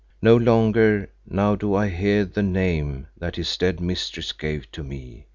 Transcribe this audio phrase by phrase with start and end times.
[0.19, 5.27] No longer now do I hear the name that his dead mistress gave to me.